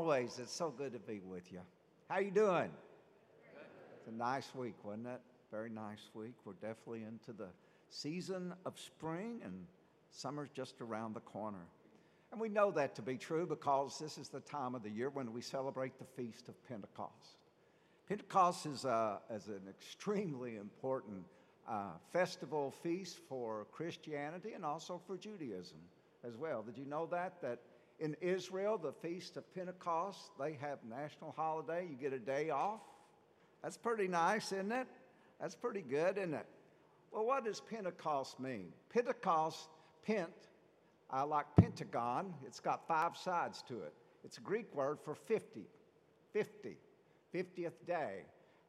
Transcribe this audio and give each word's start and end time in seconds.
always, 0.00 0.38
it's 0.38 0.54
so 0.54 0.70
good 0.70 0.94
to 0.94 0.98
be 0.98 1.20
with 1.28 1.52
you. 1.52 1.60
How 2.08 2.20
you 2.20 2.30
doing? 2.30 2.70
It's 3.98 4.08
a 4.08 4.16
nice 4.16 4.48
week, 4.54 4.76
wasn't 4.82 5.08
it? 5.08 5.20
Very 5.50 5.68
nice 5.68 6.08
week. 6.14 6.32
We're 6.46 6.54
definitely 6.54 7.02
into 7.02 7.34
the 7.34 7.48
season 7.90 8.54
of 8.64 8.80
spring, 8.80 9.42
and 9.44 9.66
summer's 10.10 10.48
just 10.54 10.80
around 10.80 11.14
the 11.14 11.20
corner. 11.20 11.66
And 12.32 12.40
we 12.40 12.48
know 12.48 12.70
that 12.70 12.94
to 12.94 13.02
be 13.02 13.18
true 13.18 13.44
because 13.44 13.98
this 13.98 14.16
is 14.16 14.28
the 14.28 14.40
time 14.40 14.74
of 14.74 14.82
the 14.82 14.88
year 14.88 15.10
when 15.10 15.34
we 15.34 15.42
celebrate 15.42 15.98
the 15.98 16.06
Feast 16.16 16.48
of 16.48 16.54
Pentecost. 16.66 17.36
Pentecost 18.08 18.64
is, 18.64 18.86
a, 18.86 19.18
is 19.30 19.48
an 19.48 19.60
extremely 19.68 20.56
important 20.56 21.26
uh, 21.68 21.90
festival 22.10 22.72
feast 22.82 23.18
for 23.28 23.66
Christianity 23.70 24.54
and 24.54 24.64
also 24.64 24.98
for 25.06 25.18
Judaism 25.18 25.76
as 26.26 26.38
well. 26.38 26.62
Did 26.62 26.78
you 26.78 26.86
know 26.86 27.06
that? 27.10 27.42
That 27.42 27.58
in 28.00 28.16
Israel, 28.22 28.78
the 28.78 28.92
Feast 28.92 29.36
of 29.36 29.54
Pentecost, 29.54 30.30
they 30.38 30.56
have 30.60 30.78
national 30.88 31.32
holiday. 31.36 31.86
You 31.88 31.96
get 31.96 32.14
a 32.14 32.18
day 32.18 32.48
off. 32.50 32.80
That's 33.62 33.76
pretty 33.76 34.08
nice, 34.08 34.52
isn't 34.52 34.72
it? 34.72 34.88
That's 35.38 35.54
pretty 35.54 35.82
good, 35.82 36.16
isn't 36.16 36.34
it? 36.34 36.46
Well, 37.12 37.26
what 37.26 37.44
does 37.44 37.60
Pentecost 37.60 38.40
mean? 38.40 38.72
Pentecost, 38.88 39.68
Pent, 40.06 40.32
I 41.10 41.22
like 41.22 41.44
Pentagon. 41.56 42.32
It's 42.46 42.60
got 42.60 42.86
five 42.88 43.16
sides 43.16 43.62
to 43.68 43.74
it. 43.82 43.92
It's 44.24 44.38
a 44.38 44.42
Greek 44.42 44.74
word 44.74 44.98
for 45.04 45.14
50, 45.14 45.62
50, 46.32 46.76
50th 47.34 47.86
day. 47.86 48.22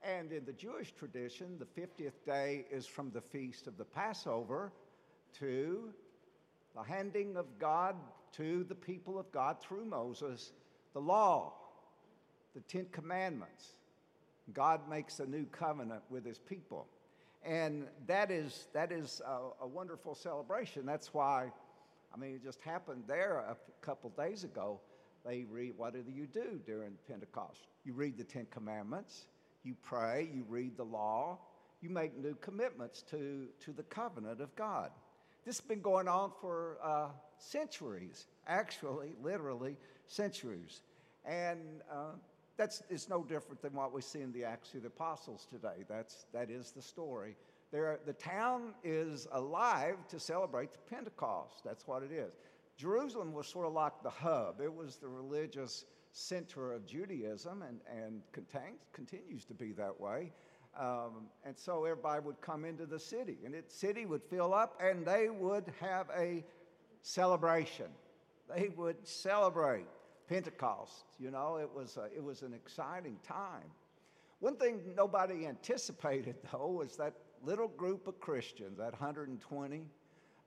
And 0.03 0.31
in 0.31 0.43
the 0.45 0.53
Jewish 0.53 0.91
tradition, 0.93 1.59
the 1.59 1.81
50th 1.81 2.25
day 2.25 2.65
is 2.71 2.87
from 2.87 3.11
the 3.11 3.21
feast 3.21 3.67
of 3.67 3.77
the 3.77 3.85
Passover 3.85 4.73
to 5.39 5.93
the 6.75 6.81
handing 6.81 7.37
of 7.37 7.45
God 7.59 7.95
to 8.37 8.63
the 8.63 8.75
people 8.75 9.19
of 9.19 9.31
God 9.31 9.61
through 9.61 9.85
Moses 9.85 10.51
the 10.93 10.99
law, 10.99 11.53
the 12.53 12.61
Ten 12.61 12.85
Commandments. 12.91 13.75
God 14.53 14.89
makes 14.89 15.19
a 15.19 15.25
new 15.25 15.45
covenant 15.45 16.01
with 16.09 16.25
his 16.25 16.39
people. 16.39 16.87
And 17.43 17.87
that 18.07 18.29
is, 18.29 18.67
that 18.73 18.91
is 18.91 19.21
a, 19.25 19.63
a 19.63 19.67
wonderful 19.67 20.15
celebration. 20.15 20.85
That's 20.85 21.13
why, 21.13 21.51
I 22.13 22.17
mean, 22.17 22.35
it 22.35 22.43
just 22.43 22.61
happened 22.61 23.03
there 23.07 23.37
a 23.37 23.55
couple 23.81 24.09
days 24.11 24.43
ago. 24.43 24.79
They 25.25 25.45
read, 25.49 25.73
what 25.77 25.93
do 25.93 26.03
you 26.11 26.27
do 26.27 26.59
during 26.65 26.91
Pentecost? 27.07 27.67
You 27.85 27.93
read 27.93 28.17
the 28.17 28.23
Ten 28.23 28.47
Commandments, 28.51 29.25
you 29.63 29.75
pray, 29.81 30.29
you 30.33 30.45
read 30.49 30.77
the 30.77 30.83
law, 30.83 31.39
you 31.81 31.89
make 31.89 32.17
new 32.17 32.35
commitments 32.41 33.01
to, 33.03 33.47
to 33.63 33.71
the 33.71 33.83
covenant 33.83 34.41
of 34.41 34.55
God. 34.55 34.91
This 35.45 35.57
has 35.57 35.65
been 35.65 35.81
going 35.81 36.07
on 36.07 36.31
for 36.41 36.77
uh, 36.83 37.07
centuries, 37.41 38.27
actually, 38.47 39.13
literally 39.21 39.77
centuries. 40.07 40.81
And 41.25 41.81
uh, 41.91 42.13
that's 42.57 42.83
it's 42.89 43.09
no 43.09 43.23
different 43.23 43.61
than 43.61 43.73
what 43.73 43.93
we 43.93 44.01
see 44.01 44.21
in 44.21 44.31
the 44.31 44.43
Acts 44.43 44.73
of 44.73 44.81
the 44.81 44.87
Apostles 44.87 45.47
today. 45.51 45.83
That's, 45.87 46.25
that 46.33 46.49
is 46.49 46.71
the 46.71 46.81
story. 46.81 47.35
There, 47.71 47.99
the 48.05 48.13
town 48.13 48.73
is 48.83 49.27
alive 49.31 49.95
to 50.09 50.19
celebrate 50.19 50.73
the 50.73 50.79
Pentecost. 50.89 51.63
That's 51.63 51.87
what 51.87 52.03
it 52.03 52.11
is. 52.11 52.33
Jerusalem 52.77 53.33
was 53.33 53.47
sort 53.47 53.67
of 53.67 53.73
like 53.73 53.93
the 54.03 54.09
hub, 54.09 54.59
it 54.61 54.73
was 54.73 54.97
the 54.97 55.07
religious 55.07 55.85
center 56.13 56.73
of 56.73 56.85
Judaism 56.85 57.61
and, 57.61 57.79
and 57.89 58.21
contains, 58.31 58.79
continues 58.91 59.45
to 59.45 59.53
be 59.53 59.71
that 59.73 59.99
way. 59.99 60.33
Um, 60.79 61.27
and 61.45 61.57
so 61.57 61.85
everybody 61.85 62.21
would 62.25 62.39
come 62.41 62.65
into 62.65 62.85
the 62.85 62.99
city, 62.99 63.37
and 63.45 63.53
the 63.53 63.63
city 63.67 64.05
would 64.05 64.23
fill 64.23 64.53
up, 64.53 64.79
and 64.81 65.05
they 65.05 65.29
would 65.29 65.65
have 65.79 66.07
a 66.17 66.43
celebration. 67.01 67.87
They 68.53 68.69
would 68.75 69.07
celebrate 69.07 69.85
Pentecost. 70.27 71.05
You 71.19 71.31
know, 71.31 71.57
it 71.57 71.69
was, 71.73 71.97
a, 71.97 72.05
it 72.15 72.23
was 72.23 72.41
an 72.41 72.53
exciting 72.53 73.17
time. 73.27 73.69
One 74.39 74.55
thing 74.55 74.81
nobody 74.95 75.45
anticipated, 75.45 76.35
though, 76.51 76.67
was 76.67 76.97
that 76.97 77.13
little 77.43 77.67
group 77.67 78.07
of 78.07 78.19
Christians, 78.19 78.77
that 78.77 78.91
120 78.91 79.81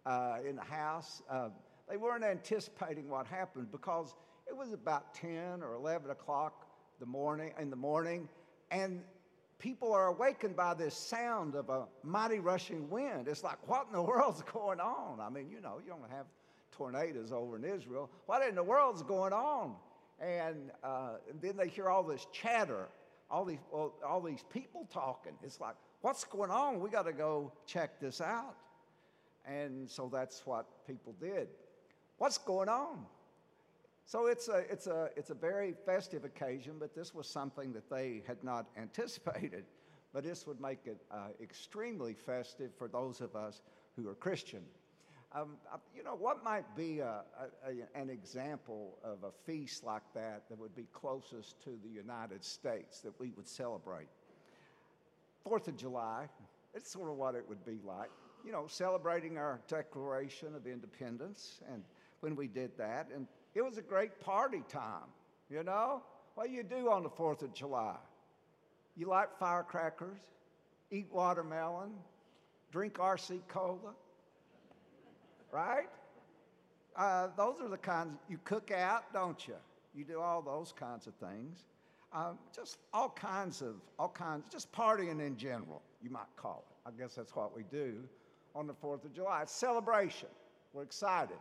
uh, 0.06 0.36
in 0.46 0.56
the 0.56 0.62
house, 0.62 1.22
uh, 1.30 1.48
they 1.88 1.96
weren't 1.96 2.24
anticipating 2.24 3.08
what 3.08 3.26
happened 3.26 3.70
because 3.70 4.14
it 4.46 4.56
was 4.56 4.72
about 4.72 5.14
10 5.14 5.62
or 5.62 5.74
11 5.74 6.10
o'clock 6.10 6.66
the 7.00 7.06
morning, 7.06 7.52
in 7.58 7.70
the 7.70 7.76
morning, 7.76 8.28
and 8.70 9.02
people 9.58 9.92
are 9.92 10.08
awakened 10.08 10.56
by 10.56 10.74
this 10.74 10.94
sound 10.94 11.54
of 11.54 11.68
a 11.68 11.86
mighty 12.02 12.38
rushing 12.38 12.88
wind. 12.90 13.28
It's 13.28 13.42
like, 13.42 13.58
what 13.68 13.86
in 13.86 13.92
the 13.92 14.02
world's 14.12 14.42
going 14.42 14.80
on? 14.80 15.20
I 15.20 15.28
mean, 15.28 15.48
you 15.50 15.60
know, 15.60 15.80
you 15.84 15.90
don't 15.90 16.10
have 16.10 16.26
tornadoes 16.74 17.32
over 17.32 17.56
in 17.56 17.64
Israel. 17.64 18.10
What 18.26 18.46
in 18.46 18.54
the 18.54 18.62
world's 18.62 19.02
going 19.02 19.32
on? 19.32 19.74
And, 20.20 20.70
uh, 20.82 21.14
then 21.40 21.56
they 21.56 21.68
hear 21.68 21.88
all 21.88 22.02
this 22.02 22.26
chatter, 22.32 22.88
all 23.30 23.44
these, 23.44 23.58
well, 23.72 23.94
all 24.06 24.20
these 24.20 24.44
people 24.52 24.86
talking. 24.92 25.32
It's 25.42 25.60
like, 25.60 25.74
what's 26.02 26.24
going 26.24 26.50
on? 26.50 26.80
We 26.80 26.90
got 26.90 27.06
to 27.06 27.12
go 27.12 27.52
check 27.66 28.00
this 28.00 28.20
out. 28.20 28.56
And 29.46 29.88
so 29.88 30.10
that's 30.12 30.46
what 30.46 30.66
people 30.86 31.14
did. 31.20 31.48
What's 32.18 32.38
going 32.38 32.68
on? 32.68 33.06
So 34.06 34.26
it's 34.26 34.48
a, 34.48 34.64
it's, 34.70 34.86
a, 34.86 35.08
it's 35.16 35.30
a 35.30 35.34
very 35.34 35.74
festive 35.86 36.24
occasion, 36.24 36.74
but 36.78 36.94
this 36.94 37.14
was 37.14 37.26
something 37.26 37.72
that 37.72 37.88
they 37.90 38.22
had 38.26 38.42
not 38.44 38.66
anticipated. 38.76 39.64
But 40.12 40.24
this 40.24 40.46
would 40.46 40.60
make 40.60 40.86
it 40.86 40.98
uh, 41.10 41.28
extremely 41.42 42.14
festive 42.14 42.70
for 42.78 42.86
those 42.86 43.20
of 43.20 43.34
us 43.34 43.62
who 43.96 44.08
are 44.08 44.14
Christian. 44.14 44.62
Um, 45.34 45.56
uh, 45.72 45.78
you 45.96 46.04
know, 46.04 46.14
what 46.14 46.44
might 46.44 46.76
be 46.76 47.00
a, 47.00 47.22
a, 47.66 47.98
an 48.00 48.08
example 48.08 48.98
of 49.02 49.24
a 49.24 49.32
feast 49.44 49.82
like 49.82 50.04
that 50.14 50.44
that 50.48 50.58
would 50.58 50.76
be 50.76 50.86
closest 50.92 51.60
to 51.64 51.70
the 51.82 51.90
United 51.90 52.44
States 52.44 53.00
that 53.00 53.18
we 53.18 53.32
would 53.36 53.48
celebrate? 53.48 54.06
Fourth 55.42 55.66
of 55.66 55.76
July, 55.76 56.28
it's 56.72 56.88
sort 56.90 57.10
of 57.10 57.16
what 57.16 57.34
it 57.34 57.44
would 57.48 57.64
be 57.64 57.80
like. 57.84 58.10
You 58.44 58.52
know, 58.52 58.66
celebrating 58.68 59.36
our 59.36 59.60
Declaration 59.66 60.54
of 60.54 60.68
Independence, 60.68 61.60
and 61.72 61.82
when 62.20 62.36
we 62.36 62.46
did 62.46 62.70
that, 62.78 63.08
and 63.12 63.26
it 63.56 63.64
was 63.64 63.76
a 63.76 63.82
great 63.82 64.20
party 64.20 64.62
time, 64.68 65.08
you 65.50 65.64
know? 65.64 66.02
What 66.36 66.46
do 66.46 66.52
you 66.52 66.62
do 66.62 66.90
on 66.90 67.02
the 67.02 67.10
4th 67.10 67.42
of 67.42 67.52
July? 67.52 67.96
You 68.96 69.08
light 69.08 69.28
firecrackers, 69.40 70.20
eat 70.90 71.08
watermelon, 71.10 71.90
drink 72.70 72.94
RC 72.94 73.40
cola, 73.48 73.94
right? 75.54 75.88
Uh, 76.96 77.28
those 77.36 77.60
are 77.62 77.68
the 77.68 77.78
kinds 77.78 78.18
you 78.28 78.38
cook 78.44 78.72
out, 78.72 79.12
don't 79.12 79.46
you? 79.46 79.54
You 79.94 80.04
do 80.04 80.20
all 80.20 80.42
those 80.42 80.72
kinds 80.72 81.06
of 81.06 81.14
things. 81.14 81.64
Um, 82.12 82.38
just 82.54 82.78
all 82.92 83.10
kinds 83.10 83.62
of, 83.62 83.76
all 83.98 84.08
kinds, 84.08 84.44
just 84.50 84.72
partying 84.72 85.24
in 85.24 85.36
general, 85.36 85.80
you 86.02 86.10
might 86.10 86.26
call 86.36 86.64
it. 86.68 86.88
I 86.88 87.00
guess 87.00 87.14
that's 87.14 87.34
what 87.34 87.56
we 87.56 87.62
do 87.70 87.94
on 88.54 88.66
the 88.66 88.74
4th 88.74 89.04
of 89.04 89.14
July. 89.14 89.42
It's 89.42 89.52
celebration. 89.52 90.28
We're 90.72 90.82
excited. 90.82 91.36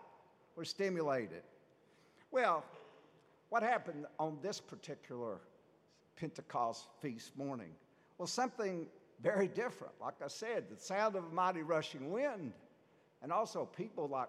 We're 0.55 0.63
stimulated. 0.63 1.41
Well, 2.31 2.63
what 3.49 3.63
happened 3.63 4.05
on 4.19 4.37
this 4.41 4.59
particular 4.59 5.41
Pentecost 6.15 6.87
feast 7.01 7.35
morning? 7.35 7.71
Well, 8.17 8.27
something 8.27 8.87
very 9.21 9.47
different. 9.47 9.93
Like 9.99 10.15
I 10.23 10.27
said, 10.27 10.65
the 10.69 10.79
sound 10.79 11.15
of 11.15 11.25
a 11.25 11.29
mighty 11.29 11.61
rushing 11.61 12.11
wind 12.11 12.53
and 13.23 13.31
also 13.31 13.65
people 13.65 14.07
like 14.07 14.27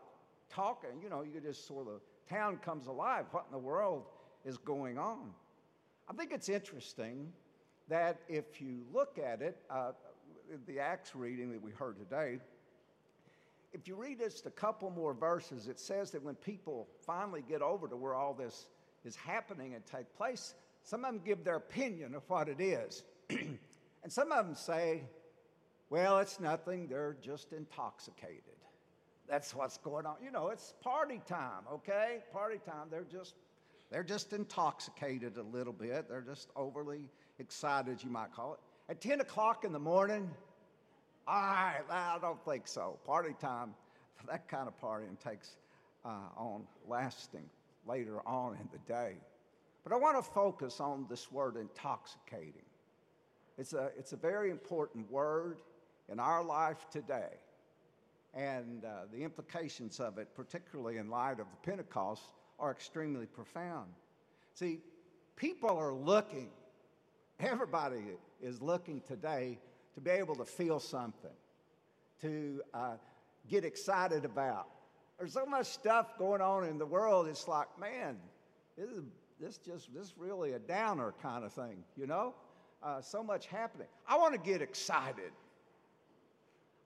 talking, 0.48 0.90
you 1.02 1.10
know, 1.10 1.22
you 1.22 1.40
just 1.40 1.66
sort 1.66 1.88
of, 1.88 2.00
town 2.30 2.56
comes 2.58 2.86
alive. 2.86 3.26
What 3.32 3.44
in 3.46 3.52
the 3.52 3.58
world 3.58 4.04
is 4.44 4.56
going 4.56 4.96
on? 4.96 5.30
I 6.08 6.12
think 6.12 6.32
it's 6.32 6.48
interesting 6.48 7.32
that 7.88 8.20
if 8.28 8.60
you 8.60 8.84
look 8.92 9.18
at 9.18 9.42
it, 9.42 9.56
uh, 9.68 9.92
the 10.66 10.78
Acts 10.78 11.14
reading 11.14 11.50
that 11.52 11.60
we 11.60 11.72
heard 11.72 11.98
today, 11.98 12.38
if 13.72 13.88
you 13.88 13.96
read 13.96 14.20
just 14.20 14.46
a 14.46 14.50
couple 14.50 14.90
more 14.90 15.12
verses, 15.12 15.66
it 15.66 15.80
says 15.80 16.12
that 16.12 16.22
when 16.22 16.36
people 16.36 16.86
finally 17.04 17.42
get 17.46 17.60
over 17.60 17.88
to 17.88 17.96
where 17.96 18.14
all 18.14 18.32
this 18.32 18.66
is 19.04 19.16
happening 19.16 19.74
and 19.74 19.84
take 19.84 20.14
place, 20.16 20.54
some 20.84 21.04
of 21.04 21.12
them 21.12 21.20
give 21.24 21.42
their 21.42 21.56
opinion 21.56 22.14
of 22.14 22.22
what 22.28 22.48
it 22.48 22.60
is. 22.60 23.02
and 23.30 23.58
some 24.08 24.30
of 24.30 24.46
them 24.46 24.54
say, 24.54 25.02
well, 25.90 26.18
it's 26.20 26.38
nothing, 26.38 26.86
they're 26.86 27.16
just 27.20 27.52
intoxicated. 27.52 28.54
That's 29.28 29.54
what's 29.54 29.78
going 29.78 30.06
on. 30.06 30.16
You 30.22 30.30
know, 30.30 30.48
it's 30.48 30.74
party 30.82 31.20
time, 31.26 31.62
okay? 31.72 32.18
Party 32.32 32.58
time. 32.64 32.88
They're 32.90 33.06
just 33.10 33.34
they're 33.90 34.02
just 34.02 34.32
intoxicated 34.32 35.36
a 35.36 35.42
little 35.42 35.72
bit. 35.72 36.08
They're 36.08 36.20
just 36.20 36.48
overly 36.56 37.08
excited, 37.38 38.02
you 38.02 38.10
might 38.10 38.32
call 38.32 38.54
it. 38.54 38.60
At 38.88 39.00
10 39.00 39.20
o'clock 39.20 39.64
in 39.64 39.72
the 39.72 39.78
morning, 39.78 40.30
I, 41.28 41.76
I 41.88 42.18
don't 42.20 42.44
think 42.44 42.66
so. 42.66 42.98
Party 43.06 43.34
time, 43.40 43.74
that 44.28 44.48
kind 44.48 44.68
of 44.68 44.78
partying 44.80 45.18
takes 45.22 45.56
uh, 46.04 46.28
on 46.36 46.64
lasting 46.88 47.48
later 47.86 48.20
on 48.26 48.56
in 48.56 48.68
the 48.72 48.78
day. 48.92 49.14
But 49.84 49.92
I 49.92 49.96
want 49.96 50.16
to 50.16 50.22
focus 50.22 50.80
on 50.80 51.06
this 51.08 51.30
word 51.30 51.56
intoxicating. 51.56 52.64
It's 53.58 53.74
a, 53.74 53.90
it's 53.96 54.12
a 54.12 54.16
very 54.16 54.50
important 54.50 55.10
word 55.10 55.58
in 56.08 56.18
our 56.18 56.42
life 56.42 56.86
today 56.90 57.30
and 58.34 58.84
uh, 58.84 59.02
the 59.12 59.22
implications 59.22 60.00
of 60.00 60.18
it, 60.18 60.34
particularly 60.34 60.98
in 60.98 61.08
light 61.08 61.40
of 61.40 61.46
the 61.50 61.70
Pentecost, 61.70 62.22
are 62.58 62.70
extremely 62.70 63.26
profound. 63.26 63.90
See, 64.54 64.80
People 65.36 65.70
are 65.70 65.92
looking, 65.92 66.50
everybody 67.40 68.04
is 68.40 68.62
looking 68.62 69.00
today 69.00 69.58
to 69.94 70.00
be 70.00 70.10
able 70.10 70.36
to 70.36 70.44
feel 70.44 70.78
something, 70.78 71.30
to 72.20 72.62
uh, 72.72 72.94
get 73.48 73.64
excited 73.64 74.24
about. 74.24 74.68
There's 75.18 75.32
so 75.32 75.44
much 75.44 75.66
stuff 75.66 76.18
going 76.18 76.40
on 76.40 76.64
in 76.64 76.78
the 76.78 76.86
world, 76.86 77.26
it's 77.26 77.48
like, 77.48 77.66
man, 77.78 78.16
this 78.76 78.90
is 78.90 79.04
this 79.40 79.58
just 79.58 79.92
this 79.92 80.14
really 80.16 80.52
a 80.52 80.58
downer 80.60 81.12
kind 81.20 81.44
of 81.44 81.52
thing, 81.52 81.82
you 81.96 82.06
know? 82.06 82.34
Uh, 82.82 83.00
so 83.00 83.22
much 83.22 83.46
happening. 83.46 83.88
I 84.06 84.16
want 84.16 84.34
to 84.34 84.40
get 84.40 84.62
excited. 84.62 85.32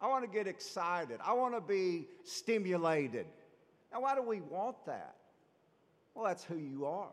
I 0.00 0.06
want 0.06 0.24
to 0.24 0.30
get 0.30 0.46
excited. 0.46 1.18
I 1.24 1.32
want 1.32 1.54
to 1.54 1.60
be 1.60 2.06
stimulated. 2.24 3.26
Now, 3.92 4.02
why 4.02 4.14
do 4.14 4.22
we 4.22 4.40
want 4.40 4.76
that? 4.86 5.16
Well, 6.14 6.24
that's 6.24 6.44
who 6.44 6.56
you 6.56 6.86
are. 6.86 7.12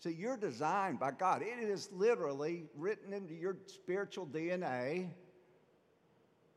So 0.00 0.08
you're 0.08 0.36
designed 0.36 0.98
by 0.98 1.12
God. 1.12 1.42
It 1.42 1.62
is 1.62 1.88
literally 1.92 2.64
written 2.76 3.12
into 3.12 3.34
your 3.34 3.56
spiritual 3.66 4.26
DNA 4.26 5.08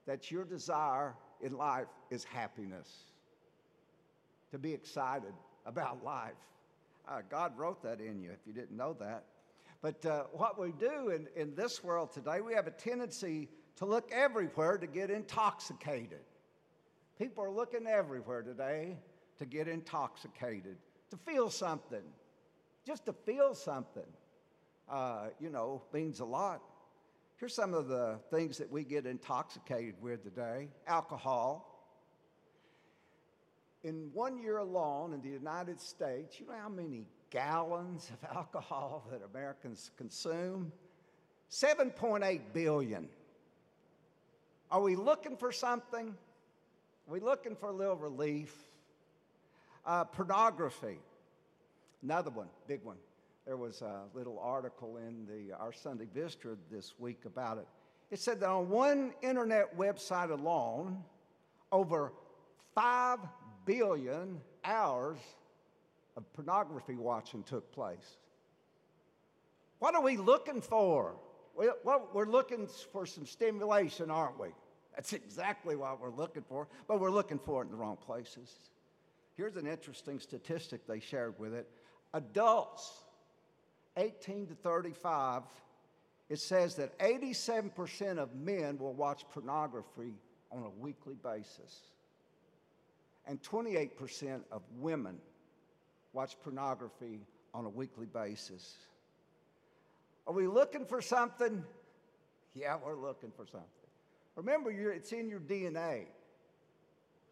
that 0.07 0.31
your 0.31 0.45
desire 0.45 1.15
in 1.41 1.55
life 1.55 1.87
is 2.09 2.23
happiness, 2.23 2.89
to 4.51 4.57
be 4.57 4.73
excited 4.73 5.33
about 5.65 6.03
life. 6.03 6.33
Uh, 7.07 7.21
God 7.29 7.57
wrote 7.57 7.83
that 7.83 7.99
in 7.99 8.19
you 8.19 8.31
if 8.31 8.39
you 8.47 8.53
didn't 8.53 8.75
know 8.75 8.95
that. 8.99 9.25
But 9.81 10.03
uh, 10.05 10.23
what 10.31 10.59
we 10.59 10.71
do 10.71 11.09
in, 11.09 11.27
in 11.35 11.53
this 11.53 11.83
world 11.83 12.11
today, 12.11 12.41
we 12.41 12.53
have 12.55 12.65
a 12.65 12.71
tendency 12.71 13.49
to 13.77 13.85
look 13.85 14.09
everywhere 14.11 14.77
to 14.77 14.87
get 14.87 15.09
intoxicated. 15.09 16.21
People 17.17 17.43
are 17.43 17.51
looking 17.51 17.87
everywhere 17.87 18.41
today 18.41 18.97
to 19.37 19.45
get 19.45 19.67
intoxicated, 19.67 20.77
to 21.11 21.17
feel 21.17 21.49
something. 21.49 22.03
Just 22.85 23.05
to 23.05 23.13
feel 23.13 23.55
something, 23.55 24.05
uh, 24.89 25.27
you 25.39 25.49
know, 25.49 25.81
means 25.93 26.19
a 26.19 26.25
lot. 26.25 26.61
Here's 27.37 27.53
some 27.53 27.73
of 27.73 27.87
the 27.87 28.19
things 28.29 28.57
that 28.59 28.71
we 28.71 28.83
get 28.83 29.05
intoxicated 29.05 29.95
with 30.01 30.23
today 30.23 30.69
alcohol. 30.87 31.71
In 33.83 34.09
one 34.13 34.37
year 34.37 34.57
alone 34.57 35.13
in 35.13 35.21
the 35.21 35.29
United 35.29 35.79
States, 35.79 36.39
you 36.39 36.47
know 36.47 36.53
how 36.59 36.69
many 36.69 37.05
gallons 37.29 38.11
of 38.11 38.29
alcohol 38.35 39.07
that 39.11 39.21
Americans 39.23 39.91
consume? 39.97 40.71
7.8 41.51 42.41
billion. 42.53 43.07
Are 44.71 44.81
we 44.81 44.95
looking 44.95 45.37
for 45.37 45.51
something? 45.51 46.07
Are 46.07 47.13
we 47.13 47.19
looking 47.19 47.55
for 47.55 47.69
a 47.69 47.73
little 47.73 47.95
relief? 47.95 48.53
Uh, 49.85 50.03
pornography, 50.03 50.97
another 52.01 52.31
one, 52.31 52.47
big 52.67 52.83
one. 52.83 52.97
There 53.45 53.57
was 53.57 53.83
a 53.83 54.01
little 54.15 54.39
article 54.39 54.97
in 54.97 55.27
the, 55.27 55.55
our 55.55 55.71
Sunday 55.71 56.07
Visitor 56.11 56.57
this 56.71 56.95
week 56.97 57.25
about 57.25 57.59
it. 57.59 57.67
It 58.09 58.19
said 58.19 58.39
that 58.39 58.49
on 58.49 58.69
one 58.69 59.13
internet 59.21 59.77
website 59.77 60.31
alone, 60.31 61.03
over 61.71 62.11
5 62.73 63.19
billion 63.65 64.41
hours 64.63 65.19
of 66.17 66.31
pornography 66.33 66.95
watching 66.95 67.43
took 67.43 67.71
place. 67.71 68.17
What 69.77 69.93
are 69.93 70.01
we 70.01 70.17
looking 70.17 70.61
for? 70.61 71.15
Well, 71.55 72.09
we're 72.13 72.25
looking 72.25 72.67
for 72.91 73.05
some 73.05 73.25
stimulation, 73.25 74.11
aren't 74.11 74.39
we? 74.39 74.49
That's 74.95 75.13
exactly 75.13 75.75
what 75.75 75.99
we're 76.01 76.09
looking 76.09 76.43
for, 76.43 76.67
but 76.87 76.99
we're 76.99 77.11
looking 77.11 77.39
for 77.39 77.61
it 77.61 77.65
in 77.65 77.71
the 77.71 77.77
wrong 77.77 77.97
places. 77.97 78.53
Here's 79.35 79.55
an 79.55 79.67
interesting 79.67 80.19
statistic 80.19 80.87
they 80.87 80.99
shared 80.99 81.37
with 81.39 81.53
it. 81.53 81.69
Adults 82.13 83.03
18 83.97 84.47
to 84.47 84.55
35, 84.55 85.43
it 86.29 86.39
says 86.39 86.75
that 86.75 86.97
87% 86.99 88.17
of 88.17 88.35
men 88.35 88.77
will 88.77 88.93
watch 88.93 89.25
pornography 89.31 90.13
on 90.51 90.63
a 90.63 90.69
weekly 90.69 91.15
basis, 91.15 91.81
and 93.27 93.41
28% 93.41 94.41
of 94.51 94.61
women 94.77 95.17
watch 96.13 96.35
pornography 96.41 97.19
on 97.53 97.65
a 97.65 97.69
weekly 97.69 98.05
basis. 98.05 98.75
Are 100.27 100.33
we 100.33 100.47
looking 100.47 100.85
for 100.85 101.01
something? 101.01 101.63
Yeah, 102.55 102.77
we're 102.83 102.99
looking 102.99 103.31
for 103.31 103.45
something. 103.45 103.69
Remember, 104.35 104.71
it's 104.71 105.11
in 105.11 105.29
your 105.29 105.39
DNA. 105.39 106.05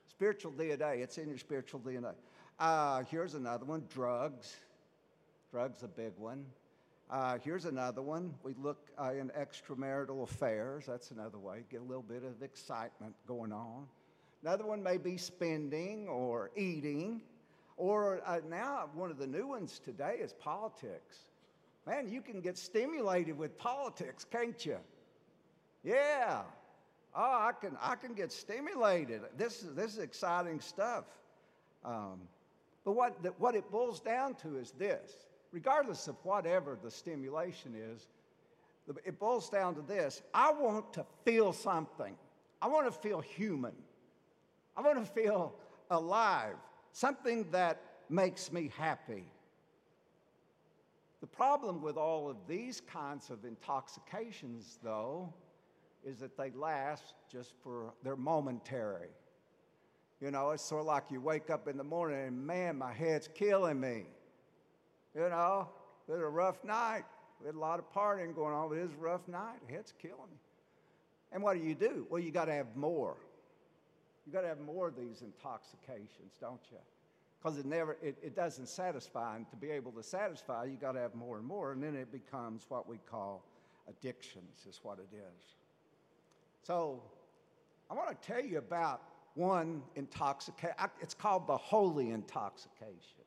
Spiritual 0.07 0.51
DNA, 0.51 0.99
it's 1.01 1.17
in 1.17 1.27
your 1.27 1.39
spiritual 1.39 1.79
DNA. 1.79 2.13
Uh, 2.59 3.03
here's 3.09 3.33
another 3.33 3.65
one 3.65 3.83
drugs. 3.91 4.55
Drugs, 5.51 5.81
a 5.81 5.87
big 5.87 6.13
one. 6.17 6.45
Uh, 7.09 7.37
here's 7.43 7.65
another 7.65 8.01
one. 8.01 8.33
We 8.43 8.53
look 8.61 8.89
uh, 8.99 9.11
in 9.13 9.29
extramarital 9.29 10.23
affairs. 10.23 10.85
That's 10.87 11.11
another 11.11 11.39
way. 11.39 11.63
Get 11.71 11.81
a 11.81 11.83
little 11.83 12.03
bit 12.03 12.23
of 12.23 12.43
excitement 12.43 13.15
going 13.27 13.51
on. 13.51 13.87
Another 14.43 14.65
one 14.65 14.83
may 14.83 14.97
be 14.97 15.17
spending 15.17 16.07
or 16.07 16.51
eating. 16.55 17.21
Or 17.75 18.21
uh, 18.25 18.39
now, 18.47 18.89
one 18.93 19.09
of 19.09 19.17
the 19.17 19.27
new 19.27 19.47
ones 19.47 19.79
today 19.83 20.17
is 20.21 20.33
politics. 20.33 21.17
Man, 21.85 22.07
you 22.07 22.21
can 22.21 22.39
get 22.39 22.57
stimulated 22.57 23.37
with 23.37 23.57
politics, 23.57 24.25
can't 24.29 24.65
you? 24.65 24.77
Yeah. 25.83 26.41
Oh, 27.15 27.21
I 27.21 27.51
can, 27.59 27.77
I 27.81 27.95
can 27.95 28.13
get 28.13 28.31
stimulated. 28.31 29.21
This 29.37 29.63
is, 29.63 29.75
this 29.75 29.93
is 29.93 29.99
exciting 29.99 30.61
stuff. 30.61 31.05
Um, 31.83 32.21
but 32.85 32.93
what, 32.93 33.21
the, 33.21 33.29
what 33.37 33.55
it 33.55 33.69
boils 33.69 33.99
down 33.99 34.35
to 34.35 34.57
is 34.57 34.71
this 34.71 35.27
regardless 35.51 36.07
of 36.07 36.15
whatever 36.23 36.77
the 36.81 36.89
stimulation 36.89 37.75
is, 37.75 38.07
it 39.05 39.19
boils 39.19 39.49
down 39.49 39.75
to 39.75 39.81
this 39.81 40.21
I 40.33 40.51
want 40.51 40.91
to 40.93 41.05
feel 41.23 41.53
something. 41.53 42.15
I 42.61 42.67
want 42.67 42.85
to 42.87 42.91
feel 42.91 43.21
human. 43.21 43.73
I 44.75 44.81
want 44.81 45.05
to 45.05 45.11
feel 45.11 45.53
alive, 45.91 46.55
something 46.91 47.45
that 47.51 47.79
makes 48.09 48.51
me 48.51 48.71
happy. 48.77 49.25
The 51.23 51.27
problem 51.27 51.81
with 51.81 51.95
all 51.95 52.29
of 52.29 52.35
these 52.49 52.81
kinds 52.81 53.29
of 53.29 53.45
intoxications, 53.45 54.77
though, 54.83 55.33
is 56.03 56.19
that 56.19 56.35
they 56.35 56.51
last 56.51 57.13
just 57.31 57.53
for, 57.63 57.93
they're 58.03 58.17
momentary. 58.17 59.07
You 60.19 60.31
know, 60.31 60.49
it's 60.49 60.65
sort 60.65 60.81
of 60.81 60.87
like 60.87 61.05
you 61.09 61.21
wake 61.21 61.49
up 61.49 61.69
in 61.69 61.77
the 61.77 61.83
morning 61.85 62.27
and 62.27 62.45
man, 62.45 62.77
my 62.77 62.91
head's 62.91 63.29
killing 63.33 63.79
me. 63.79 64.03
You 65.15 65.29
know, 65.29 65.69
it 66.09 66.11
was 66.11 66.19
a 66.19 66.25
rough 66.25 66.61
night. 66.65 67.03
We 67.39 67.45
had 67.45 67.55
a 67.55 67.59
lot 67.59 67.79
of 67.79 67.89
partying 67.93 68.35
going 68.35 68.53
on, 68.53 68.67
but 68.67 68.77
it 68.77 68.81
was 68.81 68.91
a 68.91 69.01
rough 69.01 69.25
night. 69.29 69.59
Head's 69.69 69.93
killing 70.01 70.29
me. 70.29 70.37
And 71.31 71.41
what 71.41 71.53
do 71.53 71.65
you 71.65 71.73
do? 71.73 72.05
Well, 72.09 72.21
you 72.21 72.31
got 72.31 72.45
to 72.45 72.53
have 72.53 72.75
more. 72.75 73.15
You 74.27 74.33
got 74.33 74.41
to 74.41 74.49
have 74.49 74.59
more 74.59 74.89
of 74.89 74.97
these 74.97 75.21
intoxications, 75.21 76.33
don't 76.41 76.59
you? 76.69 76.79
Because 77.43 77.57
it 77.57 77.65
never, 77.65 77.97
it, 78.01 78.17
it 78.23 78.35
doesn't 78.35 78.69
satisfy. 78.69 79.35
And 79.35 79.49
to 79.49 79.57
be 79.57 79.69
able 79.69 79.91
to 79.93 80.03
satisfy, 80.03 80.63
you 80.65 80.77
got 80.77 80.93
to 80.93 80.99
have 80.99 81.13
more 81.13 81.37
and 81.37 81.45
more. 81.45 81.73
And 81.73 81.83
then 81.83 81.95
it 81.95 82.11
becomes 82.11 82.65
what 82.69 82.87
we 82.87 82.99
call 83.09 83.43
addictions, 83.89 84.65
is 84.69 84.79
what 84.81 84.99
it 84.99 85.13
is. 85.13 85.43
So 86.61 87.01
I 87.91 87.95
want 87.95 88.09
to 88.09 88.27
tell 88.27 88.41
you 88.41 88.59
about 88.59 89.01
one 89.35 89.81
intoxication. 89.95 90.75
It's 91.01 91.13
called 91.13 91.47
the 91.47 91.57
holy 91.57 92.11
intoxication. 92.11 93.25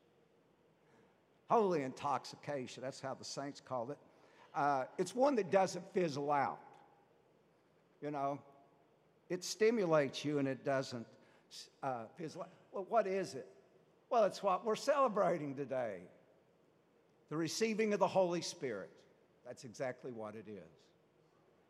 Holy 1.49 1.83
intoxication, 1.83 2.83
that's 2.83 2.99
how 2.99 3.13
the 3.13 3.23
saints 3.23 3.61
call 3.61 3.91
it. 3.91 3.97
Uh, 4.55 4.85
it's 4.97 5.15
one 5.15 5.35
that 5.35 5.51
doesn't 5.51 5.85
fizzle 5.93 6.31
out. 6.31 6.59
You 8.01 8.11
know, 8.11 8.39
it 9.29 9.43
stimulates 9.43 10.25
you 10.25 10.39
and 10.39 10.47
it 10.47 10.65
doesn't 10.65 11.05
uh, 11.83 12.05
fizzle 12.17 12.41
out. 12.41 12.49
Well, 12.71 12.85
what 12.89 13.07
is 13.07 13.35
it? 13.35 13.47
Well, 14.09 14.23
it's 14.23 14.41
what 14.41 14.65
we're 14.65 14.75
celebrating 14.75 15.55
today 15.55 15.99
the 17.29 17.35
receiving 17.35 17.93
of 17.93 17.99
the 17.99 18.07
Holy 18.07 18.41
Spirit. 18.41 18.89
That's 19.45 19.65
exactly 19.65 20.11
what 20.11 20.35
it 20.35 20.45
is. 20.47 20.87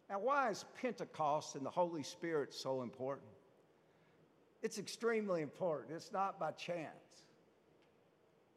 Now, 0.09 0.19
why 0.19 0.51
is 0.51 0.65
Pentecost 0.79 1.55
and 1.55 1.65
the 1.65 1.71
Holy 1.71 2.03
Spirit 2.03 2.53
so 2.53 2.83
important? 2.83 3.27
It's 4.61 4.77
extremely 4.77 5.41
important. 5.41 5.95
It's 5.95 6.11
not 6.11 6.39
by 6.39 6.51
chance. 6.51 7.25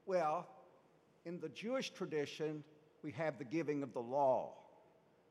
Well, 0.07 0.47
in 1.25 1.41
the 1.41 1.49
Jewish 1.49 1.91
tradition, 1.91 2.63
we 3.03 3.13
have 3.13 3.39
the 3.39 3.45
giving 3.45 3.83
of 3.83 3.93
the 3.93 4.01
law 4.01 4.53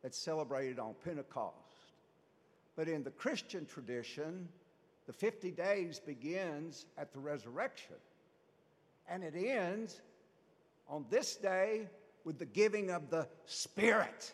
that's 0.01 0.17
celebrated 0.17 0.79
on 0.79 0.95
Pentecost. 1.03 1.55
But 2.75 2.87
in 2.87 3.03
the 3.03 3.11
Christian 3.11 3.65
tradition, 3.65 4.47
the 5.05 5.13
50 5.13 5.51
days 5.51 5.99
begins 5.99 6.85
at 6.97 7.13
the 7.13 7.19
resurrection. 7.19 7.95
And 9.09 9.23
it 9.23 9.33
ends 9.35 10.01
on 10.87 11.05
this 11.09 11.35
day 11.35 11.87
with 12.23 12.37
the 12.37 12.45
giving 12.45 12.91
of 12.91 13.09
the 13.09 13.27
Spirit. 13.45 14.33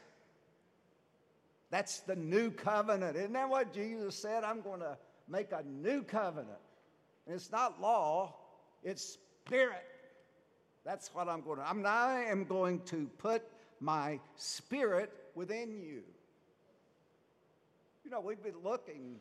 That's 1.72 2.00
the 2.02 2.16
new 2.16 2.52
covenant. 2.52 3.18
Isn't 3.18 3.34
that 3.34 3.50
what 3.50 3.74
Jesus 3.74 4.16
said? 4.16 4.44
I'm 4.44 4.62
going 4.62 4.82
to 4.82 4.98
make 5.28 5.52
a 5.52 5.64
new 5.64 6.04
covenant. 6.04 6.60
And 7.26 7.36
it's 7.36 7.52
not 7.52 7.82
law, 7.82 8.36
it's 8.84 9.18
spirit. 9.46 9.84
That's 10.86 11.14
what 11.14 11.28
I'm 11.28 11.42
going 11.42 11.58
to. 11.58 11.68
I'm, 11.68 11.86
I 11.86 12.26
am 12.26 12.46
going 12.46 12.82
to 12.82 13.10
put 13.18 13.44
my 13.80 14.20
spirit 14.36 15.12
within 15.34 15.82
you. 15.82 16.04
You 18.04 18.12
know, 18.12 18.22
we've 18.22 18.42
been 18.44 18.62
looking 18.64 19.16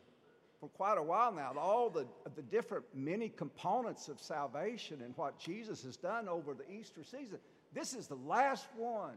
for 0.65 0.77
quite 0.77 0.97
a 0.97 1.03
while 1.03 1.31
now 1.31 1.53
all 1.59 1.89
the, 1.89 2.07
the 2.35 2.41
different 2.41 2.83
many 2.93 3.29
components 3.29 4.07
of 4.07 4.19
salvation 4.19 5.01
and 5.03 5.15
what 5.15 5.37
Jesus 5.37 5.83
has 5.83 5.95
done 5.95 6.27
over 6.27 6.53
the 6.53 6.69
Easter 6.71 7.03
season. 7.03 7.37
This 7.73 7.93
is 7.93 8.07
the 8.07 8.15
last 8.15 8.65
one. 8.75 9.15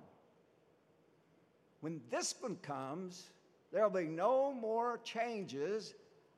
When 1.80 2.00
this 2.10 2.34
one 2.40 2.56
comes, 2.56 3.30
there'll 3.72 3.88
be 3.88 4.04
no 4.04 4.52
more 4.52 5.00
changes 5.04 5.94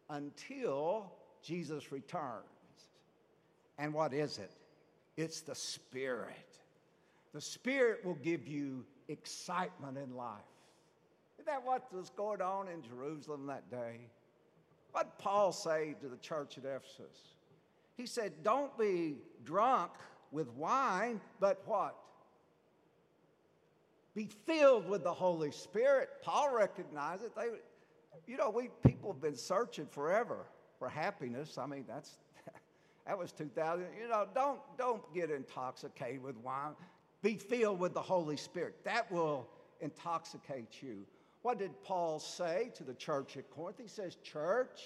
until 0.09 1.11
Jesus 1.43 1.91
returns. 1.91 2.45
And 3.79 3.93
what 3.93 4.13
is 4.13 4.39
it? 4.39 4.53
It's 5.17 5.41
the 5.41 5.55
Spirit. 5.55 6.37
The 7.33 7.41
Spirit 7.41 8.05
will 8.05 8.19
give 8.23 8.47
you 8.47 8.85
excitement 9.09 9.99
in 9.99 10.15
life. 10.15 10.39
Isn't 11.37 11.47
that 11.47 11.65
what 11.65 11.93
was 11.93 12.11
going 12.11 12.43
on 12.43 12.69
in 12.69 12.83
Jerusalem 12.83 13.47
that 13.47 13.71
day? 13.71 14.01
What 14.93 15.19
did 15.19 15.23
Paul 15.23 15.53
say 15.53 15.95
to 16.01 16.09
the 16.09 16.17
church 16.17 16.59
at 16.59 16.65
Ephesus? 16.65 17.35
He 17.97 18.07
said, 18.07 18.33
Don't 18.43 18.77
be 18.79 19.17
drunk 19.45 19.93
with 20.33 20.49
wine, 20.53 21.21
but 21.39 21.63
what? 21.67 21.97
Be 24.15 24.29
filled 24.47 24.89
with 24.89 25.05
the 25.05 25.13
Holy 25.13 25.53
Spirit. 25.53 26.09
Paul 26.23 26.55
recognized 26.55 27.25
it. 27.25 27.35
They, 27.37 27.49
you 28.27 28.37
know, 28.37 28.51
we 28.51 28.71
people 28.85 29.13
have 29.13 29.21
been 29.21 29.37
searching 29.37 29.87
forever 29.87 30.47
for 30.79 30.89
happiness. 30.89 31.59
I 31.59 31.67
mean, 31.67 31.85
that's 31.87 32.19
that 33.07 33.17
was 33.17 33.33
2000. 33.33 33.87
You 34.01 34.09
know, 34.09 34.27
don't 34.35 34.61
don't 34.77 35.15
get 35.15 35.31
intoxicated 35.31 36.23
with 36.23 36.37
wine. 36.39 36.73
Be 37.23 37.37
filled 37.37 37.79
with 37.79 37.95
the 37.95 38.03
Holy 38.03 38.37
Spirit. 38.37 38.77
That 38.85 39.11
will 39.13 39.47
intoxicate 39.81 40.83
you. 40.83 41.05
What 41.43 41.59
did 41.59 41.83
Paul 41.85 42.19
say 42.19 42.71
to 42.75 42.85
the 42.85 42.95
church 42.95 43.37
at 43.37 43.51
Corinth? 43.51 43.79
He 43.81 43.89
says, 43.89 44.17
Church, 44.17 44.83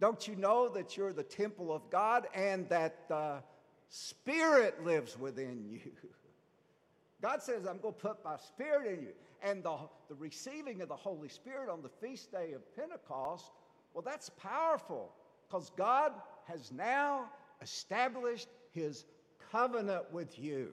don't 0.00 0.28
you 0.28 0.36
know 0.36 0.68
that 0.68 0.96
you're 0.96 1.12
the 1.12 1.22
temple 1.22 1.72
of 1.72 1.88
God 1.90 2.26
and 2.34 2.68
that 2.68 3.08
the 3.08 3.42
Spirit 3.88 4.84
lives 4.84 5.18
within 5.18 5.64
you? 5.68 5.80
God 7.22 7.42
says, 7.42 7.66
I'm 7.66 7.78
going 7.78 7.94
to 7.94 8.00
put 8.00 8.24
my 8.24 8.36
Spirit 8.36 8.98
in 8.98 9.04
you. 9.06 9.12
And 9.42 9.62
the, 9.62 9.76
the 10.08 10.14
receiving 10.16 10.82
of 10.82 10.88
the 10.88 10.96
Holy 10.96 11.28
Spirit 11.28 11.70
on 11.70 11.82
the 11.82 11.88
feast 11.88 12.30
day 12.30 12.52
of 12.52 12.76
Pentecost, 12.76 13.50
well, 13.94 14.02
that's 14.02 14.30
powerful 14.30 15.12
because 15.46 15.70
God 15.76 16.12
has 16.46 16.70
now 16.72 17.30
established 17.62 18.48
His 18.72 19.04
covenant 19.50 20.12
with 20.12 20.38
you. 20.38 20.72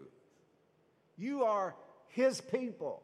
You 1.18 1.44
are 1.44 1.76
His 2.08 2.42
people. 2.42 3.02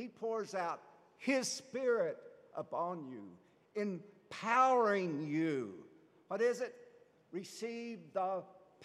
He 0.00 0.08
pours 0.08 0.54
out 0.54 0.80
His 1.18 1.46
Spirit 1.46 2.16
upon 2.56 3.04
you, 3.04 3.22
empowering 3.74 5.26
you. 5.26 5.74
What 6.28 6.40
is 6.40 6.62
it? 6.62 6.74
Receive 7.32 7.98
the 8.14 8.42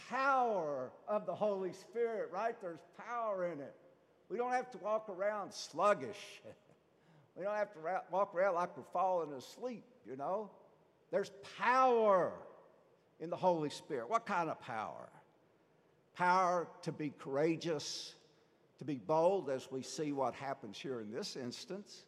power 0.09 0.91
of 1.07 1.25
the 1.25 1.33
Holy 1.33 1.71
Spirit, 1.71 2.31
right? 2.33 2.59
There's 2.59 2.81
power 2.97 3.45
in 3.45 3.61
it. 3.61 3.73
We 4.29 4.37
don't 4.37 4.51
have 4.51 4.69
to 4.71 4.77
walk 4.79 5.07
around 5.07 5.53
sluggish. 5.53 6.41
we 7.37 7.45
don't 7.45 7.55
have 7.55 7.71
to 7.75 7.79
ra- 7.79 8.01
walk 8.11 8.35
around 8.35 8.55
like 8.55 8.75
we're 8.75 8.83
falling 8.91 9.31
asleep, 9.31 9.85
you 10.05 10.17
know? 10.17 10.49
There's 11.11 11.31
power 11.57 12.33
in 13.21 13.29
the 13.29 13.37
Holy 13.37 13.69
Spirit. 13.69 14.09
What 14.09 14.25
kind 14.25 14.49
of 14.49 14.59
power? 14.59 15.07
Power 16.13 16.67
to 16.81 16.91
be 16.91 17.13
courageous, 17.17 18.15
to 18.79 18.85
be 18.85 18.95
bold, 18.95 19.49
as 19.49 19.71
we 19.71 19.81
see 19.81 20.11
what 20.11 20.33
happens 20.33 20.77
here 20.77 20.99
in 20.99 21.11
this 21.11 21.35
instance. 21.35 22.05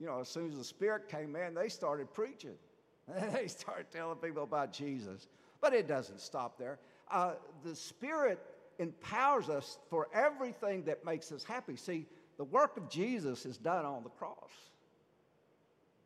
You 0.00 0.06
know, 0.06 0.20
as 0.20 0.28
soon 0.28 0.48
as 0.48 0.56
the 0.56 0.64
Spirit 0.64 1.08
came 1.08 1.36
in, 1.36 1.54
they 1.54 1.68
started 1.68 2.12
preaching. 2.12 2.54
they 3.32 3.46
started 3.48 3.86
telling 3.92 4.16
people 4.16 4.42
about 4.42 4.72
Jesus. 4.72 5.28
But 5.60 5.72
it 5.72 5.86
doesn't 5.86 6.20
stop 6.20 6.58
there. 6.58 6.78
Uh, 7.10 7.34
the 7.64 7.74
Spirit 7.74 8.38
empowers 8.78 9.48
us 9.48 9.78
for 9.88 10.08
everything 10.12 10.84
that 10.84 11.04
makes 11.04 11.32
us 11.32 11.44
happy. 11.44 11.76
See, 11.76 12.06
the 12.36 12.44
work 12.44 12.76
of 12.76 12.90
Jesus 12.90 13.46
is 13.46 13.56
done 13.56 13.84
on 13.84 14.02
the 14.02 14.10
cross. 14.10 14.50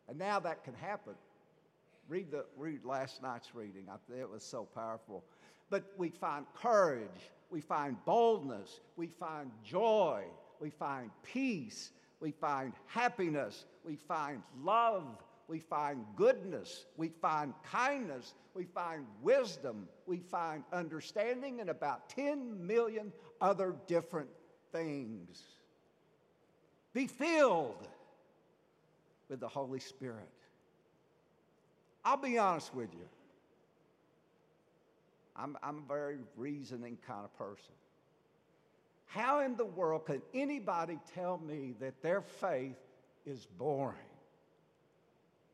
And 0.08 0.18
now 0.18 0.40
that 0.40 0.64
can 0.64 0.74
happen. 0.74 1.14
Read, 2.08 2.32
the, 2.32 2.44
read 2.56 2.84
last 2.84 3.22
night's 3.22 3.54
reading. 3.54 3.84
I, 3.88 4.18
it 4.18 4.28
was 4.28 4.42
so 4.42 4.66
powerful. 4.74 5.24
But 5.70 5.84
we 5.96 6.10
find 6.10 6.44
courage, 6.54 7.30
we 7.48 7.60
find 7.60 7.96
boldness, 8.04 8.80
we 8.96 9.06
find 9.06 9.50
joy, 9.64 10.24
we 10.60 10.70
find 10.70 11.10
peace, 11.22 11.92
we 12.18 12.32
find 12.32 12.72
happiness, 12.86 13.64
we 13.84 13.96
find 13.96 14.42
love, 14.62 15.04
we 15.46 15.60
find 15.60 16.04
goodness, 16.16 16.86
we 16.96 17.08
find 17.08 17.54
kindness, 17.64 18.34
we 18.54 18.64
find 18.64 19.06
wisdom, 19.22 19.88
we 20.06 20.18
find 20.18 20.64
understanding, 20.72 21.60
and 21.60 21.70
about 21.70 22.08
10 22.10 22.66
million 22.66 23.12
other 23.40 23.74
different 23.86 24.28
things. 24.72 25.42
Be 26.92 27.06
filled 27.06 27.86
with 29.28 29.40
the 29.40 29.48
Holy 29.48 29.80
Spirit. 29.80 30.28
I'll 32.04 32.16
be 32.16 32.38
honest 32.38 32.74
with 32.74 32.92
you. 32.92 33.08
I'm, 35.42 35.56
I'm 35.62 35.78
a 35.78 35.88
very 35.88 36.18
reasoning 36.36 36.98
kind 37.06 37.24
of 37.24 37.36
person. 37.38 37.72
How 39.06 39.40
in 39.40 39.56
the 39.56 39.64
world 39.64 40.06
can 40.06 40.22
anybody 40.34 40.98
tell 41.14 41.38
me 41.38 41.74
that 41.80 42.02
their 42.02 42.20
faith 42.20 42.76
is 43.26 43.46
boring? 43.58 43.96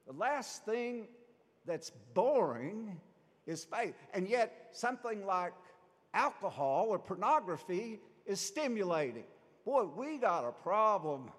The 0.07 0.13
last 0.13 0.65
thing 0.65 1.07
that's 1.67 1.91
boring 2.15 3.01
is 3.47 3.65
faith. 3.65 3.95
And 4.13 4.29
yet, 4.29 4.69
something 4.73 5.25
like 5.25 5.53
alcohol 6.13 6.87
or 6.91 6.99
pornography 6.99 8.01
is 8.27 8.41
stimulating. 8.41 9.25
Boy, 9.65 9.85
we 9.85 10.19
got 10.19 10.45
a 10.45 10.53
problem. 10.53 11.31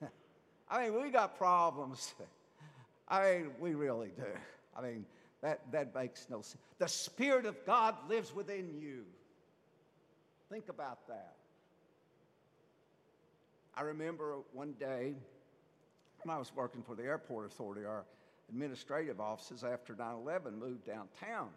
I 0.70 0.84
mean, 0.84 1.02
we 1.02 1.10
got 1.10 1.36
problems. 1.36 2.14
I 3.08 3.22
mean, 3.22 3.50
we 3.58 3.74
really 3.74 4.12
do. 4.16 4.24
I 4.76 4.82
mean, 4.82 5.06
that, 5.44 5.60
that 5.72 5.94
makes 5.94 6.26
no 6.30 6.40
sense. 6.40 6.56
The 6.78 6.88
Spirit 6.88 7.44
of 7.44 7.66
God 7.66 7.94
lives 8.08 8.34
within 8.34 8.70
you. 8.80 9.04
Think 10.50 10.70
about 10.70 11.06
that. 11.08 11.34
I 13.76 13.82
remember 13.82 14.36
one 14.54 14.72
day 14.80 15.14
when 16.22 16.34
I 16.34 16.38
was 16.38 16.50
working 16.56 16.82
for 16.82 16.94
the 16.94 17.02
airport 17.02 17.44
authority, 17.44 17.84
our 17.84 18.06
administrative 18.48 19.20
offices 19.20 19.64
after 19.64 19.94
9 19.94 20.14
11 20.14 20.58
moved 20.58 20.86
downtown. 20.86 21.50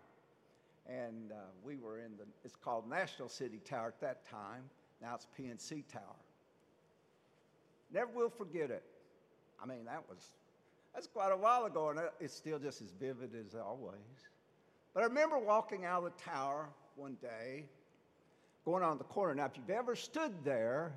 And 0.85 1.31
uh, 1.31 1.35
we 1.63 1.77
were 1.77 1.99
in 1.99 2.11
the, 2.17 2.25
it's 2.43 2.57
called 2.57 2.89
National 2.89 3.29
City 3.29 3.61
Tower 3.63 3.87
at 3.87 4.01
that 4.01 4.29
time. 4.29 4.63
Now 5.01 5.15
it's 5.15 5.27
PNC 5.39 5.85
Tower. 5.89 6.01
Never 7.93 8.11
will 8.13 8.29
forget 8.29 8.69
it. 8.69 8.83
I 9.63 9.65
mean, 9.65 9.85
that 9.85 10.03
was 10.09 10.31
that's 10.97 11.05
quite 11.05 11.31
a 11.31 11.37
while 11.37 11.65
ago, 11.65 11.89
and 11.89 11.99
it's 12.19 12.33
still 12.33 12.57
just 12.57 12.81
as 12.81 12.89
vivid 12.99 13.29
as 13.35 13.53
always. 13.53 13.99
But 14.95 15.03
I 15.03 15.05
remember 15.05 15.37
walking 15.37 15.85
out 15.85 16.03
of 16.03 16.05
the 16.05 16.23
tower 16.23 16.69
one 16.95 17.17
day, 17.21 17.65
going 18.65 18.81
on 18.81 18.97
the 18.97 19.03
corner. 19.03 19.35
Now, 19.35 19.45
if 19.45 19.51
you've 19.55 19.69
ever 19.69 19.95
stood 19.95 20.31
there 20.43 20.93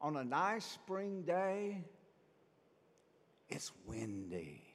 on 0.00 0.16
a 0.16 0.24
nice 0.24 0.64
spring 0.64 1.22
day, 1.22 1.84
it's 3.48 3.70
windy. 3.86 4.64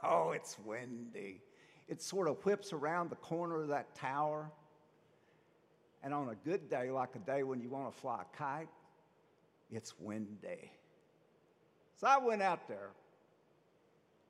Oh, 0.00 0.30
it's 0.30 0.56
windy. 0.64 1.40
It 1.88 2.00
sort 2.00 2.28
of 2.28 2.36
whips 2.44 2.72
around 2.72 3.10
the 3.10 3.16
corner 3.16 3.62
of 3.62 3.68
that 3.68 3.96
tower. 3.96 4.48
And 6.04 6.14
on 6.14 6.28
a 6.28 6.36
good 6.48 6.70
day, 6.70 6.92
like 6.92 7.16
a 7.16 7.18
day 7.18 7.42
when 7.42 7.60
you 7.60 7.68
want 7.68 7.92
to 7.92 8.00
fly 8.00 8.20
a 8.22 8.36
kite, 8.36 8.68
it's 9.72 9.98
windy. 9.98 10.70
So 11.96 12.06
I 12.06 12.18
went 12.18 12.42
out 12.42 12.68
there 12.68 12.90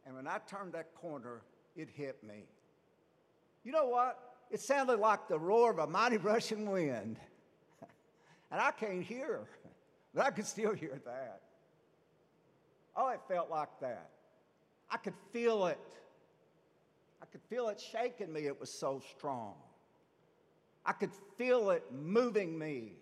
and 0.09 0.17
when 0.17 0.27
I 0.27 0.39
turned 0.47 0.73
that 0.73 0.95
corner, 0.95 1.43
it 1.77 1.91
hit 1.95 2.25
me. 2.25 2.47
You 3.63 3.73
know 3.73 3.89
what? 3.89 4.19
It 4.51 4.59
sounded 4.59 4.99
like 4.99 5.29
the 5.29 5.39
roar 5.39 5.71
of 5.71 5.79
a 5.79 5.87
mighty 5.87 6.17
rushing 6.33 6.71
wind. 6.71 7.19
and 8.51 8.61
I 8.61 8.71
can't 8.71 9.03
hear, 9.03 9.41
but 10.15 10.25
I 10.25 10.31
could 10.31 10.47
still 10.47 10.73
hear 10.73 10.99
that. 11.05 11.43
Oh, 12.97 13.09
it 13.11 13.21
felt 13.29 13.51
like 13.51 13.69
that. 13.83 14.09
I 14.91 14.97
could 14.97 15.13
feel 15.31 15.67
it. 15.67 15.79
I 17.21 17.27
could 17.27 17.43
feel 17.51 17.69
it 17.69 17.79
shaking 17.79 18.33
me. 18.33 18.47
It 18.47 18.59
was 18.59 18.73
so 18.73 19.03
strong. 19.15 19.57
I 20.87 20.93
could 20.93 21.13
feel 21.37 21.69
it 21.69 21.85
moving 21.93 22.59
me. 22.59 22.95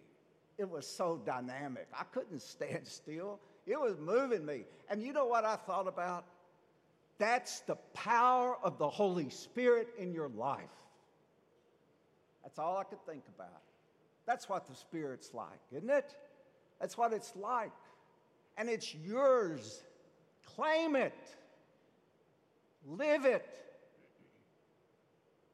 It 0.58 0.68
was 0.68 0.88
so 0.88 1.22
dynamic. 1.24 1.86
I 1.94 2.02
couldn't 2.02 2.42
stand 2.42 2.80
still. 2.84 3.38
It 3.64 3.80
was 3.80 3.96
moving 3.96 4.44
me. 4.44 4.64
And 4.90 5.00
you 5.00 5.12
know 5.12 5.26
what 5.26 5.44
I 5.44 5.54
thought 5.54 5.86
about? 5.86 6.24
That's 7.18 7.60
the 7.60 7.76
power 7.94 8.56
of 8.62 8.78
the 8.78 8.88
Holy 8.88 9.30
Spirit 9.30 9.88
in 9.98 10.12
your 10.12 10.28
life. 10.28 10.60
That's 12.42 12.58
all 12.58 12.76
I 12.76 12.84
could 12.84 13.04
think 13.06 13.22
about. 13.34 13.62
That's 14.26 14.48
what 14.48 14.66
the 14.66 14.74
Spirit's 14.74 15.32
like, 15.32 15.60
isn't 15.72 15.90
it? 15.90 16.14
That's 16.80 16.98
what 16.98 17.12
it's 17.12 17.34
like. 17.36 17.72
And 18.58 18.68
it's 18.68 18.94
yours. 18.94 19.82
Claim 20.54 20.96
it, 20.96 21.14
live 22.86 23.24
it, 23.24 23.46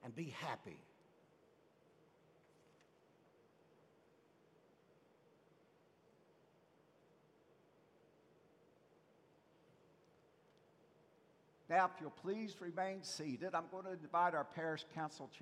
and 0.04 0.14
be 0.14 0.34
happy. 0.40 0.78
Now, 11.72 11.86
if 11.86 12.02
you'll 12.02 12.10
please 12.10 12.54
remain 12.60 13.02
seated, 13.02 13.54
I'm 13.54 13.64
going 13.70 13.84
to 13.84 13.92
invite 13.92 14.34
our 14.34 14.44
parish 14.44 14.84
council 14.94 15.30
chair. 15.38 15.40